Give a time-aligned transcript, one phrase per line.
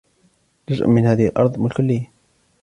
[0.69, 2.07] جزء من هذه الأرض ملك لي.